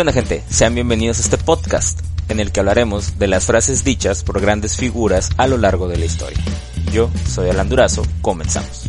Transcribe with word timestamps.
¿Qué 0.00 0.02
onda 0.02 0.12
gente? 0.14 0.42
Sean 0.48 0.74
bienvenidos 0.74 1.18
a 1.18 1.20
este 1.20 1.36
podcast 1.36 2.00
en 2.30 2.40
el 2.40 2.52
que 2.52 2.60
hablaremos 2.60 3.18
de 3.18 3.26
las 3.26 3.44
frases 3.44 3.84
dichas 3.84 4.24
por 4.24 4.40
grandes 4.40 4.78
figuras 4.78 5.28
a 5.36 5.46
lo 5.46 5.58
largo 5.58 5.88
de 5.88 5.98
la 5.98 6.06
historia. 6.06 6.38
Yo 6.90 7.10
soy 7.26 7.50
Alan 7.50 7.68
Durazo, 7.68 8.04
comenzamos. 8.22 8.88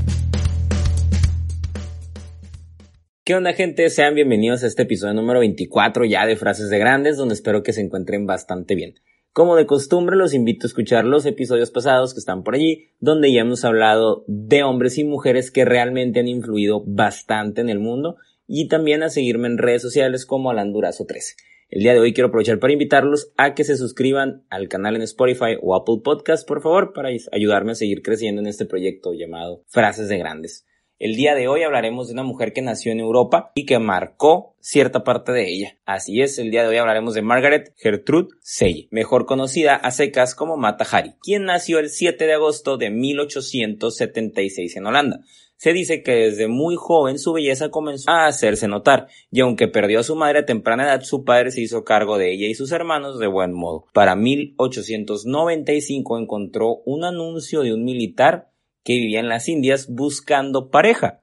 ¿Qué 3.26 3.36
onda 3.36 3.52
gente? 3.52 3.90
Sean 3.90 4.16
bienvenidos 4.16 4.64
a 4.64 4.68
este 4.68 4.84
episodio 4.84 5.14
número 5.14 5.42
24 5.42 6.06
ya 6.06 6.26
de 6.26 6.38
Frases 6.38 6.70
de 6.70 6.80
Grandes 6.80 7.18
donde 7.18 7.34
espero 7.34 7.62
que 7.62 7.74
se 7.74 7.82
encuentren 7.82 8.26
bastante 8.26 8.76
bien. 8.76 8.94
Como 9.34 9.58
de 9.58 9.66
costumbre, 9.66 10.16
los 10.16 10.34
invito 10.34 10.66
a 10.66 10.70
escuchar 10.70 11.04
los 11.04 11.26
episodios 11.26 11.72
pasados 11.72 12.14
que 12.14 12.20
están 12.20 12.44
por 12.44 12.56
allí, 12.56 12.88
donde 13.02 13.34
ya 13.34 13.42
hemos 13.42 13.66
hablado 13.66 14.24
de 14.28 14.64
hombres 14.64 14.98
y 14.98 15.04
mujeres 15.04 15.52
que 15.52 15.66
realmente 15.66 16.22
han 16.22 16.30
influido 16.30 16.86
bastante 16.86 17.60
en 17.60 17.68
el 17.68 17.80
mundo 17.80 18.16
y 18.54 18.68
también 18.68 19.02
a 19.02 19.10
seguirme 19.10 19.48
en 19.48 19.58
redes 19.58 19.82
sociales 19.82 20.26
como 20.26 20.52
Alandurazo 20.52 21.06
13. 21.06 21.36
El 21.70 21.84
día 21.84 21.94
de 21.94 22.02
hoy 22.02 22.12
quiero 22.12 22.28
aprovechar 22.28 22.60
para 22.60 22.74
invitarlos 22.74 23.32
a 23.38 23.56
que 23.56 23.64
se 23.64 23.78
suscriban 23.78 24.44
al 24.50 24.68
canal 24.68 24.98
en 24.98 25.04
Spotify 25.04 25.56
o 25.62 25.74
Apple 25.74 26.02
Podcast, 26.04 26.46
por 26.46 26.62
favor, 26.62 26.92
para 26.92 27.12
ayudarme 27.32 27.72
a 27.72 27.76
seguir 27.76 28.02
creciendo 28.02 28.42
en 28.42 28.48
este 28.48 28.66
proyecto 28.66 29.14
llamado 29.14 29.64
Frases 29.68 30.10
de 30.10 30.18
Grandes. 30.18 30.66
El 31.04 31.16
día 31.16 31.34
de 31.34 31.48
hoy 31.48 31.64
hablaremos 31.64 32.06
de 32.06 32.14
una 32.14 32.22
mujer 32.22 32.54
que 32.54 32.62
nació 32.62 32.92
en 32.92 33.00
Europa 33.00 33.52
y 33.56 33.66
que 33.66 33.80
marcó 33.80 34.56
cierta 34.60 35.04
parte 35.04 35.32
de 35.32 35.52
ella. 35.52 35.76
Así 35.84 36.22
es, 36.22 36.38
el 36.38 36.52
día 36.52 36.62
de 36.62 36.68
hoy 36.68 36.78
hablaremos 36.78 37.16
de 37.16 37.24
Margaret 37.24 37.74
Gertrude 37.76 38.28
Sey, 38.44 38.88
mejor 38.92 39.26
conocida 39.26 39.74
a 39.74 39.90
secas 39.90 40.36
como 40.36 40.58
Mata 40.58 40.86
Hari, 40.86 41.16
quien 41.20 41.46
nació 41.46 41.80
el 41.80 41.90
7 41.90 42.24
de 42.24 42.34
agosto 42.34 42.78
de 42.78 42.92
1876 42.92 44.76
en 44.76 44.86
Holanda. 44.86 45.22
Se 45.58 45.74
dice 45.74 46.04
que 46.04 46.12
desde 46.12 46.48
muy 46.48 46.76
joven 46.76 47.18
su 47.18 47.34
belleza 47.34 47.70
comenzó 47.70 48.12
a 48.12 48.28
hacerse 48.28 48.68
notar, 48.68 49.08
y 49.32 49.40
aunque 49.40 49.68
perdió 49.68 50.02
a 50.02 50.04
su 50.04 50.16
madre 50.16 50.42
a 50.42 50.46
temprana 50.46 50.84
edad, 50.84 51.02
su 51.02 51.24
padre 51.24 51.50
se 51.50 51.62
hizo 51.62 51.84
cargo 51.84 52.20
de 52.20 52.32
ella 52.32 52.46
y 52.46 52.54
sus 52.54 52.72
hermanos 52.72 53.18
de 53.18 53.26
buen 53.26 53.54
modo. 53.54 53.88
Para 53.92 54.16
1895 54.16 56.20
encontró 56.20 56.84
un 56.86 57.06
anuncio 57.06 57.62
de 57.62 57.74
un 57.74 57.86
militar 57.86 58.51
que 58.84 58.94
vivía 58.94 59.20
en 59.20 59.30
las 59.30 59.48
Indias 59.48 59.88
buscando 59.90 60.70
pareja. 60.70 61.22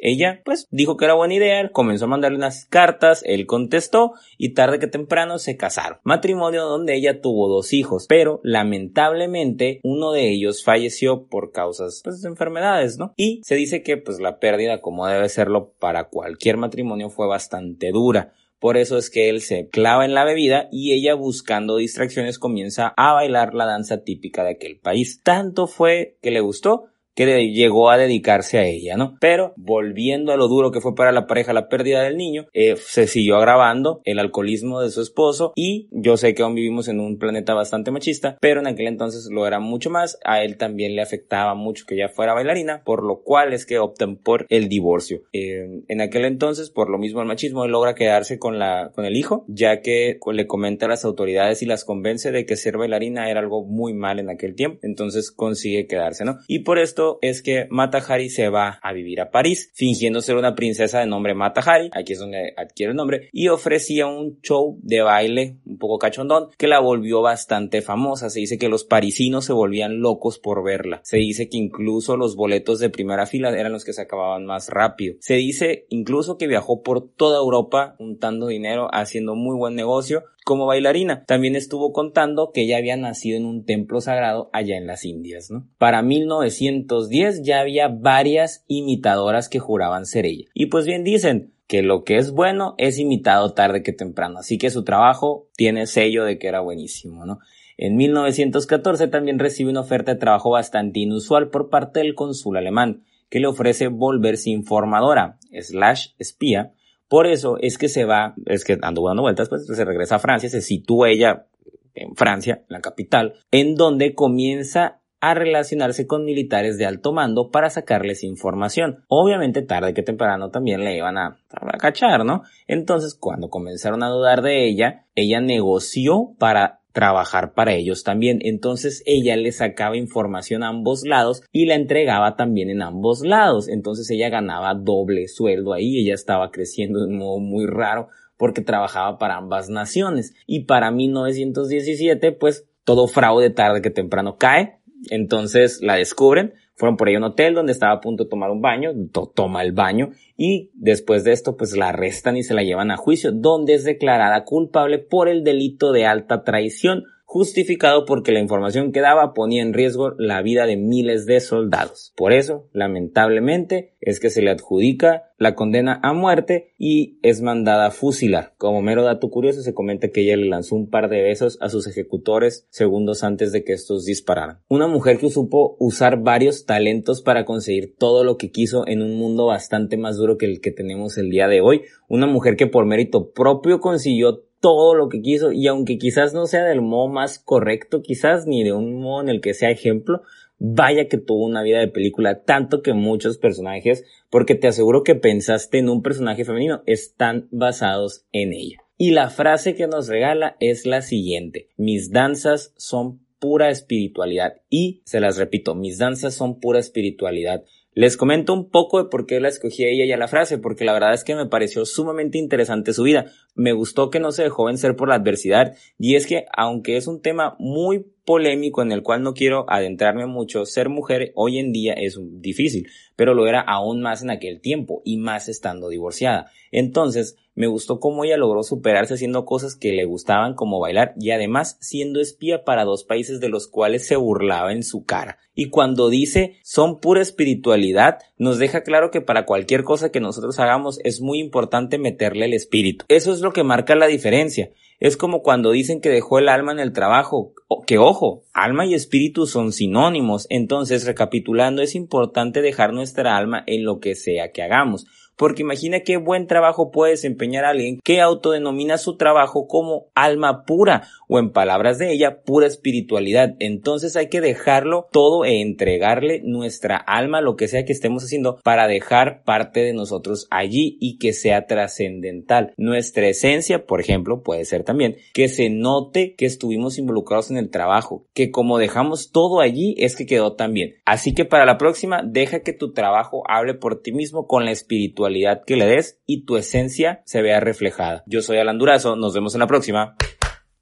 Ella, 0.00 0.42
pues, 0.44 0.68
dijo 0.70 0.96
que 0.96 1.06
era 1.06 1.14
buena 1.14 1.34
idea, 1.34 1.68
comenzó 1.70 2.04
a 2.04 2.08
mandarle 2.08 2.38
unas 2.38 2.66
cartas, 2.66 3.22
él 3.26 3.46
contestó 3.46 4.12
y 4.36 4.54
tarde 4.54 4.78
que 4.78 4.86
temprano 4.86 5.38
se 5.38 5.56
casaron. 5.56 5.98
Matrimonio 6.04 6.64
donde 6.64 6.94
ella 6.94 7.20
tuvo 7.20 7.48
dos 7.48 7.72
hijos, 7.72 8.06
pero 8.08 8.40
lamentablemente 8.44 9.80
uno 9.82 10.12
de 10.12 10.30
ellos 10.30 10.62
falleció 10.62 11.26
por 11.26 11.50
causas, 11.50 12.00
pues, 12.04 12.22
de 12.22 12.28
enfermedades, 12.28 12.96
¿no? 12.96 13.12
Y 13.16 13.40
se 13.42 13.56
dice 13.56 13.82
que, 13.82 13.96
pues, 13.96 14.20
la 14.20 14.38
pérdida, 14.38 14.80
como 14.80 15.06
debe 15.08 15.28
serlo 15.28 15.74
para 15.80 16.08
cualquier 16.08 16.58
matrimonio, 16.58 17.10
fue 17.10 17.26
bastante 17.26 17.90
dura. 17.90 18.34
Por 18.60 18.76
eso 18.76 18.98
es 18.98 19.10
que 19.10 19.28
él 19.28 19.40
se 19.40 19.68
clava 19.68 20.04
en 20.04 20.14
la 20.14 20.24
bebida 20.24 20.68
y 20.72 20.92
ella 20.92 21.14
buscando 21.14 21.76
distracciones 21.76 22.38
comienza 22.38 22.92
a 22.96 23.12
bailar 23.12 23.54
la 23.54 23.66
danza 23.66 24.02
típica 24.02 24.42
de 24.42 24.50
aquel 24.50 24.78
país. 24.78 25.22
Tanto 25.22 25.68
fue 25.68 26.18
que 26.22 26.32
le 26.32 26.40
gustó 26.40 26.86
que 27.18 27.50
llegó 27.50 27.90
a 27.90 27.98
dedicarse 27.98 28.58
a 28.58 28.64
ella, 28.64 28.96
¿no? 28.96 29.16
Pero 29.20 29.52
volviendo 29.56 30.30
a 30.30 30.36
lo 30.36 30.46
duro 30.46 30.70
que 30.70 30.80
fue 30.80 30.94
para 30.94 31.10
la 31.10 31.26
pareja 31.26 31.52
la 31.52 31.68
pérdida 31.68 32.00
del 32.00 32.16
niño, 32.16 32.46
eh, 32.52 32.76
se 32.76 33.08
siguió 33.08 33.38
agravando 33.38 34.00
el 34.04 34.20
alcoholismo 34.20 34.80
de 34.80 34.90
su 34.90 35.02
esposo 35.02 35.52
y 35.56 35.88
yo 35.90 36.16
sé 36.16 36.36
que 36.36 36.44
aún 36.44 36.54
vivimos 36.54 36.86
en 36.86 37.00
un 37.00 37.18
planeta 37.18 37.54
bastante 37.54 37.90
machista, 37.90 38.38
pero 38.40 38.60
en 38.60 38.68
aquel 38.68 38.86
entonces 38.86 39.28
lo 39.32 39.48
era 39.48 39.58
mucho 39.58 39.90
más, 39.90 40.20
a 40.24 40.44
él 40.44 40.58
también 40.58 40.94
le 40.94 41.02
afectaba 41.02 41.56
mucho 41.56 41.86
que 41.88 41.96
ella 41.96 42.08
fuera 42.08 42.34
bailarina, 42.34 42.82
por 42.84 43.02
lo 43.02 43.22
cual 43.24 43.52
es 43.52 43.66
que 43.66 43.80
optan 43.80 44.14
por 44.14 44.46
el 44.48 44.68
divorcio. 44.68 45.22
Eh, 45.32 45.82
en 45.88 46.00
aquel 46.00 46.24
entonces, 46.24 46.70
por 46.70 46.88
lo 46.88 46.98
mismo 46.98 47.20
el 47.20 47.26
machismo, 47.26 47.64
él 47.64 47.72
logra 47.72 47.96
quedarse 47.96 48.38
con, 48.38 48.60
la, 48.60 48.92
con 48.94 49.04
el 49.04 49.16
hijo, 49.16 49.44
ya 49.48 49.80
que 49.80 50.20
le 50.32 50.46
comenta 50.46 50.86
a 50.86 50.90
las 50.90 51.04
autoridades 51.04 51.62
y 51.62 51.66
las 51.66 51.84
convence 51.84 52.30
de 52.30 52.46
que 52.46 52.54
ser 52.54 52.78
bailarina 52.78 53.28
era 53.28 53.40
algo 53.40 53.64
muy 53.64 53.92
mal 53.92 54.20
en 54.20 54.30
aquel 54.30 54.54
tiempo, 54.54 54.78
entonces 54.82 55.32
consigue 55.32 55.88
quedarse, 55.88 56.24
¿no? 56.24 56.38
Y 56.46 56.60
por 56.60 56.78
esto 56.78 57.07
es 57.22 57.42
que 57.42 57.66
Mata 57.70 57.98
Hari 57.98 58.28
se 58.28 58.48
va 58.50 58.78
a 58.82 58.92
vivir 58.92 59.20
a 59.20 59.30
París, 59.30 59.70
fingiendo 59.74 60.20
ser 60.20 60.36
una 60.36 60.54
princesa 60.54 61.00
de 61.00 61.06
nombre 61.06 61.34
Mata 61.34 61.60
Hari, 61.60 61.90
aquí 61.94 62.12
es 62.12 62.18
donde 62.18 62.52
adquiere 62.56 62.90
el 62.90 62.96
nombre, 62.96 63.28
y 63.32 63.48
ofrecía 63.48 64.06
un 64.06 64.40
show 64.42 64.78
de 64.82 65.00
baile 65.00 65.56
un 65.64 65.78
poco 65.78 65.98
cachondón 65.98 66.48
que 66.56 66.68
la 66.68 66.80
volvió 66.80 67.22
bastante 67.22 67.82
famosa. 67.82 68.30
Se 68.30 68.40
dice 68.40 68.58
que 68.58 68.68
los 68.68 68.84
parisinos 68.84 69.44
se 69.44 69.52
volvían 69.52 70.00
locos 70.00 70.38
por 70.38 70.62
verla. 70.64 71.00
Se 71.04 71.16
dice 71.16 71.48
que 71.48 71.56
incluso 71.56 72.16
los 72.16 72.36
boletos 72.36 72.78
de 72.78 72.90
primera 72.90 73.26
fila 73.26 73.50
eran 73.50 73.72
los 73.72 73.84
que 73.84 73.92
se 73.92 74.02
acababan 74.02 74.44
más 74.44 74.68
rápido. 74.68 75.16
Se 75.20 75.34
dice 75.34 75.86
incluso 75.88 76.36
que 76.36 76.46
viajó 76.46 76.82
por 76.82 77.08
toda 77.08 77.38
Europa 77.38 77.94
juntando 77.98 78.46
dinero, 78.48 78.88
haciendo 78.92 79.34
muy 79.34 79.56
buen 79.56 79.74
negocio 79.74 80.24
como 80.48 80.64
bailarina. 80.64 81.24
También 81.26 81.56
estuvo 81.56 81.92
contando 81.92 82.52
que 82.54 82.62
ella 82.62 82.78
había 82.78 82.96
nacido 82.96 83.36
en 83.36 83.44
un 83.44 83.66
templo 83.66 84.00
sagrado 84.00 84.48
allá 84.54 84.78
en 84.78 84.86
las 84.86 85.04
Indias. 85.04 85.50
Para 85.76 86.00
1910 86.00 87.42
ya 87.42 87.60
había 87.60 87.88
varias 87.88 88.64
imitadoras 88.66 89.50
que 89.50 89.58
juraban 89.58 90.06
ser 90.06 90.24
ella. 90.24 90.46
Y 90.54 90.66
pues 90.66 90.86
bien 90.86 91.04
dicen, 91.04 91.52
que 91.66 91.82
lo 91.82 92.02
que 92.02 92.16
es 92.16 92.30
bueno 92.30 92.74
es 92.78 92.98
imitado 92.98 93.52
tarde 93.52 93.82
que 93.82 93.92
temprano, 93.92 94.38
así 94.38 94.56
que 94.56 94.70
su 94.70 94.84
trabajo 94.84 95.50
tiene 95.54 95.86
sello 95.86 96.24
de 96.24 96.38
que 96.38 96.48
era 96.48 96.60
buenísimo. 96.60 97.40
En 97.76 97.96
1914 97.96 99.06
también 99.08 99.38
recibe 99.38 99.68
una 99.68 99.82
oferta 99.82 100.14
de 100.14 100.18
trabajo 100.18 100.48
bastante 100.48 101.00
inusual 101.00 101.50
por 101.50 101.68
parte 101.68 102.00
del 102.00 102.14
cónsul 102.14 102.56
alemán, 102.56 103.04
que 103.28 103.38
le 103.38 103.48
ofrece 103.48 103.88
volverse 103.88 104.48
informadora, 104.48 105.38
slash 105.60 106.12
espía, 106.18 106.72
por 107.08 107.26
eso 107.26 107.56
es 107.60 107.78
que 107.78 107.88
se 107.88 108.04
va, 108.04 108.34
es 108.46 108.64
que 108.64 108.78
ando 108.82 109.02
dando 109.06 109.22
vueltas, 109.22 109.48
pues 109.48 109.66
se 109.66 109.84
regresa 109.84 110.16
a 110.16 110.20
Francia, 110.20 110.48
se 110.48 110.60
sitúa 110.60 111.10
ella 111.10 111.46
en 111.94 112.14
Francia, 112.14 112.64
la 112.68 112.80
capital, 112.80 113.34
en 113.50 113.74
donde 113.74 114.14
comienza 114.14 115.00
a 115.20 115.34
relacionarse 115.34 116.06
con 116.06 116.24
militares 116.24 116.78
de 116.78 116.86
alto 116.86 117.12
mando 117.12 117.50
para 117.50 117.70
sacarles 117.70 118.22
información. 118.22 119.04
Obviamente 119.08 119.62
tarde 119.62 119.94
que 119.94 120.02
temprano 120.02 120.50
también 120.50 120.84
le 120.84 120.96
iban 120.96 121.18
a, 121.18 121.38
a, 121.50 121.78
cachar, 121.78 122.24
¿no? 122.24 122.42
Entonces 122.66 123.16
cuando 123.18 123.48
comenzaron 123.48 124.02
a 124.04 124.10
dudar 124.10 124.42
de 124.42 124.68
ella, 124.68 125.06
ella 125.16 125.40
negoció 125.40 126.34
para 126.38 126.77
trabajar 126.98 127.54
para 127.54 127.74
ellos 127.74 128.02
también. 128.02 128.40
Entonces 128.42 129.04
ella 129.06 129.36
le 129.36 129.52
sacaba 129.52 129.96
información 129.96 130.64
a 130.64 130.68
ambos 130.70 131.06
lados 131.06 131.44
y 131.52 131.66
la 131.66 131.76
entregaba 131.76 132.34
también 132.34 132.70
en 132.70 132.82
ambos 132.82 133.20
lados. 133.20 133.68
Entonces 133.68 134.10
ella 134.10 134.30
ganaba 134.30 134.74
doble 134.74 135.28
sueldo 135.28 135.74
ahí, 135.74 136.00
ella 136.00 136.14
estaba 136.14 136.50
creciendo 136.50 136.98
de 136.98 137.06
un 137.06 137.18
modo 137.18 137.38
muy 137.38 137.66
raro 137.66 138.08
porque 138.36 138.62
trabajaba 138.62 139.16
para 139.16 139.36
ambas 139.36 139.70
naciones. 139.70 140.34
Y 140.44 140.64
para 140.64 140.90
1917, 140.90 142.32
pues 142.32 142.66
todo 142.82 143.06
fraude 143.06 143.50
tarde 143.50 143.80
que 143.80 143.90
temprano 143.90 144.36
cae. 144.36 144.80
Entonces 145.08 145.78
la 145.80 145.94
descubren, 145.94 146.54
fueron 146.78 146.96
por 146.96 147.08
ahí 147.08 147.16
a 147.16 147.18
un 147.18 147.24
hotel 147.24 147.54
donde 147.54 147.72
estaba 147.72 147.92
a 147.92 148.00
punto 148.00 148.24
de 148.24 148.30
tomar 148.30 148.50
un 148.50 148.62
baño, 148.62 148.92
toma 149.34 149.62
el 149.62 149.72
baño 149.72 150.12
y 150.36 150.70
después 150.74 151.24
de 151.24 151.32
esto 151.32 151.56
pues 151.56 151.76
la 151.76 151.88
arrestan 151.88 152.36
y 152.36 152.44
se 152.44 152.54
la 152.54 152.62
llevan 152.62 152.92
a 152.92 152.96
juicio, 152.96 153.32
donde 153.32 153.74
es 153.74 153.82
declarada 153.82 154.44
culpable 154.44 155.00
por 155.00 155.28
el 155.28 155.42
delito 155.42 155.90
de 155.90 156.06
alta 156.06 156.44
traición, 156.44 157.04
justificado 157.30 158.06
porque 158.06 158.32
la 158.32 158.40
información 158.40 158.90
que 158.90 159.02
daba 159.02 159.34
ponía 159.34 159.60
en 159.60 159.74
riesgo 159.74 160.12
la 160.16 160.40
vida 160.40 160.64
de 160.64 160.78
miles 160.78 161.26
de 161.26 161.40
soldados. 161.40 162.14
Por 162.16 162.32
eso, 162.32 162.70
lamentablemente, 162.72 163.92
es 164.00 164.18
que 164.18 164.30
se 164.30 164.40
le 164.40 164.50
adjudica 164.50 165.24
la 165.36 165.54
condena 165.54 166.00
a 166.02 166.14
muerte 166.14 166.72
y 166.78 167.18
es 167.22 167.42
mandada 167.42 167.88
a 167.88 167.90
fusilar. 167.90 168.54
Como 168.56 168.80
mero 168.80 169.04
dato 169.04 169.28
curioso, 169.28 169.60
se 169.60 169.74
comenta 169.74 170.08
que 170.08 170.22
ella 170.22 170.38
le 170.38 170.48
lanzó 170.48 170.74
un 170.74 170.88
par 170.88 171.10
de 171.10 171.20
besos 171.20 171.58
a 171.60 171.68
sus 171.68 171.86
ejecutores 171.86 172.66
segundos 172.70 173.22
antes 173.22 173.52
de 173.52 173.62
que 173.62 173.74
estos 173.74 174.06
dispararan. 174.06 174.60
Una 174.68 174.86
mujer 174.86 175.18
que 175.18 175.28
supo 175.28 175.76
usar 175.78 176.22
varios 176.22 176.64
talentos 176.64 177.20
para 177.20 177.44
conseguir 177.44 177.94
todo 177.98 178.24
lo 178.24 178.38
que 178.38 178.50
quiso 178.50 178.88
en 178.88 179.02
un 179.02 179.18
mundo 179.18 179.44
bastante 179.44 179.98
más 179.98 180.16
duro 180.16 180.38
que 180.38 180.46
el 180.46 180.62
que 180.62 180.70
tenemos 180.70 181.18
el 181.18 181.28
día 181.28 181.46
de 181.46 181.60
hoy. 181.60 181.82
Una 182.08 182.26
mujer 182.26 182.56
que 182.56 182.66
por 182.66 182.86
mérito 182.86 183.32
propio 183.32 183.80
consiguió 183.80 184.47
todo 184.60 184.94
lo 184.94 185.08
que 185.08 185.22
quiso 185.22 185.52
y 185.52 185.66
aunque 185.66 185.98
quizás 185.98 186.34
no 186.34 186.46
sea 186.46 186.64
del 186.64 186.80
modo 186.80 187.08
más 187.08 187.38
correcto, 187.38 188.02
quizás 188.02 188.46
ni 188.46 188.64
de 188.64 188.72
un 188.72 189.00
modo 189.00 189.22
en 189.22 189.28
el 189.28 189.40
que 189.40 189.54
sea 189.54 189.70
ejemplo, 189.70 190.22
vaya 190.58 191.08
que 191.08 191.18
tuvo 191.18 191.44
una 191.44 191.62
vida 191.62 191.78
de 191.78 191.88
película, 191.88 192.42
tanto 192.42 192.82
que 192.82 192.92
muchos 192.92 193.38
personajes 193.38 194.04
porque 194.30 194.54
te 194.54 194.68
aseguro 194.68 195.04
que 195.04 195.14
pensaste 195.14 195.78
en 195.78 195.88
un 195.88 196.02
personaje 196.02 196.44
femenino, 196.44 196.82
están 196.86 197.48
basados 197.50 198.24
en 198.32 198.52
ella. 198.52 198.78
Y 198.96 199.12
la 199.12 199.30
frase 199.30 199.74
que 199.74 199.86
nos 199.86 200.08
regala 200.08 200.56
es 200.58 200.84
la 200.84 201.02
siguiente, 201.02 201.68
mis 201.76 202.10
danzas 202.10 202.74
son 202.76 203.20
pura 203.38 203.70
espiritualidad 203.70 204.54
y 204.68 205.00
se 205.04 205.20
las 205.20 205.36
repito, 205.36 205.74
mis 205.74 205.98
danzas 205.98 206.34
son 206.34 206.58
pura 206.58 206.80
espiritualidad. 206.80 207.64
Les 208.00 208.16
comento 208.16 208.54
un 208.54 208.70
poco 208.70 209.02
de 209.02 209.10
por 209.10 209.26
qué 209.26 209.40
la 209.40 209.48
escogí 209.48 209.84
ella 209.84 210.04
y 210.04 210.12
a 210.12 210.16
la 210.16 210.28
frase, 210.28 210.56
porque 210.56 210.84
la 210.84 210.92
verdad 210.92 211.14
es 211.14 211.24
que 211.24 211.34
me 211.34 211.46
pareció 211.46 211.84
sumamente 211.84 212.38
interesante 212.38 212.92
su 212.92 213.02
vida. 213.02 213.32
Me 213.56 213.72
gustó 213.72 214.08
que 214.08 214.20
no 214.20 214.30
se 214.30 214.44
dejó 214.44 214.66
vencer 214.66 214.94
por 214.94 215.08
la 215.08 215.16
adversidad, 215.16 215.74
y 215.98 216.14
es 216.14 216.28
que, 216.28 216.44
aunque 216.56 216.96
es 216.96 217.08
un 217.08 217.20
tema 217.22 217.56
muy 217.58 218.06
polémico 218.24 218.82
en 218.82 218.92
el 218.92 219.02
cual 219.02 219.24
no 219.24 219.34
quiero 219.34 219.66
adentrarme 219.68 220.26
mucho, 220.26 220.64
ser 220.64 220.88
mujer 220.88 221.32
hoy 221.34 221.58
en 221.58 221.72
día 221.72 221.94
es 221.94 222.20
difícil, 222.40 222.88
pero 223.16 223.34
lo 223.34 223.48
era 223.48 223.62
aún 223.62 224.00
más 224.00 224.22
en 224.22 224.30
aquel 224.30 224.60
tiempo, 224.60 225.02
y 225.04 225.16
más 225.16 225.48
estando 225.48 225.88
divorciada. 225.88 226.52
Entonces, 226.70 227.36
Me 227.58 227.66
gustó 227.66 227.98
cómo 227.98 228.24
ella 228.24 228.36
logró 228.36 228.62
superarse 228.62 229.14
haciendo 229.14 229.44
cosas 229.44 229.74
que 229.74 229.90
le 229.90 230.04
gustaban 230.04 230.54
como 230.54 230.78
bailar 230.78 231.14
y 231.18 231.32
además 231.32 231.76
siendo 231.80 232.20
espía 232.20 232.62
para 232.62 232.84
dos 232.84 233.02
países 233.02 233.40
de 233.40 233.48
los 233.48 233.66
cuales 233.66 234.06
se 234.06 234.14
burlaba 234.14 234.72
en 234.72 234.84
su 234.84 235.04
cara. 235.04 235.38
Y 235.56 235.70
cuando 235.70 236.08
dice 236.08 236.60
son 236.62 237.00
pura 237.00 237.20
espiritualidad, 237.20 238.18
nos 238.36 238.58
deja 238.58 238.84
claro 238.84 239.10
que 239.10 239.22
para 239.22 239.44
cualquier 239.44 239.82
cosa 239.82 240.12
que 240.12 240.20
nosotros 240.20 240.60
hagamos 240.60 241.00
es 241.02 241.20
muy 241.20 241.40
importante 241.40 241.98
meterle 241.98 242.44
el 242.44 242.54
espíritu. 242.54 243.04
Eso 243.08 243.32
es 243.32 243.40
lo 243.40 243.52
que 243.52 243.64
marca 243.64 243.96
la 243.96 244.06
diferencia. 244.06 244.70
Es 245.00 245.16
como 245.16 245.42
cuando 245.42 245.72
dicen 245.72 246.00
que 246.00 246.10
dejó 246.10 246.38
el 246.38 246.48
alma 246.48 246.70
en 246.70 246.78
el 246.78 246.92
trabajo, 246.92 247.54
que 247.88 247.98
ojo, 247.98 248.44
alma 248.52 248.86
y 248.86 248.94
espíritu 248.94 249.46
son 249.46 249.72
sinónimos, 249.72 250.46
entonces 250.48 251.04
recapitulando 251.06 251.82
es 251.82 251.96
importante 251.96 252.62
dejar 252.62 252.92
nuestra 252.92 253.36
alma 253.36 253.64
en 253.66 253.84
lo 253.84 253.98
que 253.98 254.14
sea 254.14 254.52
que 254.52 254.62
hagamos 254.62 255.06
porque 255.38 255.62
imagina 255.62 256.00
qué 256.00 256.16
buen 256.16 256.48
trabajo 256.48 256.90
puede 256.90 257.12
desempeñar 257.12 257.64
alguien 257.64 258.00
que 258.02 258.20
autodenomina 258.20 258.98
su 258.98 259.16
trabajo 259.16 259.68
como 259.68 260.08
alma 260.14 260.64
pura 260.64 261.08
o 261.28 261.38
en 261.38 261.52
palabras 261.52 261.98
de 261.98 262.12
ella 262.12 262.42
pura 262.42 262.66
espiritualidad. 262.66 263.54
Entonces 263.60 264.16
hay 264.16 264.28
que 264.28 264.40
dejarlo 264.40 265.06
todo 265.12 265.44
e 265.44 265.60
entregarle 265.60 266.42
nuestra 266.44 266.96
alma, 266.96 267.40
lo 267.40 267.54
que 267.54 267.68
sea 267.68 267.84
que 267.84 267.92
estemos 267.92 268.24
haciendo, 268.24 268.58
para 268.64 268.88
dejar 268.88 269.44
parte 269.44 269.80
de 269.80 269.92
nosotros 269.92 270.48
allí 270.50 270.98
y 271.00 271.18
que 271.18 271.32
sea 271.32 271.66
trascendental. 271.66 272.72
Nuestra 272.76 273.28
esencia, 273.28 273.86
por 273.86 274.00
ejemplo, 274.00 274.42
puede 274.42 274.64
ser 274.64 274.82
también 274.82 275.18
que 275.32 275.48
se 275.48 275.70
note 275.70 276.34
que 276.34 276.46
estuvimos 276.46 276.98
involucrados 276.98 277.50
en 277.52 277.58
el 277.58 277.70
trabajo, 277.70 278.26
que 278.34 278.50
como 278.50 278.78
dejamos 278.78 279.30
todo 279.30 279.60
allí 279.60 279.94
es 279.98 280.16
que 280.16 280.26
quedó 280.26 280.54
tan 280.54 280.72
bien. 280.72 280.96
Así 281.04 281.32
que 281.32 281.44
para 281.44 281.64
la 281.64 281.78
próxima, 281.78 282.22
deja 282.24 282.60
que 282.60 282.72
tu 282.72 282.92
trabajo 282.92 283.44
hable 283.48 283.74
por 283.74 284.02
ti 284.02 284.10
mismo 284.10 284.48
con 284.48 284.64
la 284.64 284.72
espiritualidad 284.72 285.27
que 285.66 285.76
le 285.76 285.86
des 285.86 286.20
y 286.26 286.44
tu 286.44 286.56
esencia 286.56 287.22
se 287.24 287.42
vea 287.42 287.60
reflejada. 287.60 288.24
Yo 288.26 288.42
soy 288.42 288.58
Alan 288.58 288.78
Durazo, 288.78 289.16
nos 289.16 289.34
vemos 289.34 289.54
en 289.54 289.60
la 289.60 289.66
próxima. 289.66 290.16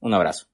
Un 0.00 0.14
abrazo. 0.14 0.46